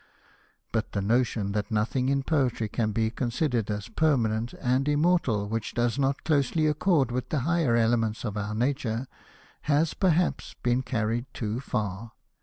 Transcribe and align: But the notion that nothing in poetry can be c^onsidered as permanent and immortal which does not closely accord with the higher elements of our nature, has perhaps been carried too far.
But 0.71 0.93
the 0.93 1.01
notion 1.03 1.51
that 1.51 1.69
nothing 1.69 2.09
in 2.09 2.23
poetry 2.23 2.67
can 2.67 2.91
be 2.91 3.11
c^onsidered 3.11 3.69
as 3.69 3.87
permanent 3.87 4.55
and 4.59 4.87
immortal 4.89 5.47
which 5.47 5.75
does 5.75 5.99
not 5.99 6.23
closely 6.23 6.65
accord 6.65 7.11
with 7.11 7.29
the 7.29 7.41
higher 7.41 7.75
elements 7.75 8.25
of 8.25 8.35
our 8.35 8.55
nature, 8.55 9.05
has 9.69 9.93
perhaps 9.93 10.55
been 10.63 10.81
carried 10.81 11.31
too 11.35 11.59
far. 11.59 12.13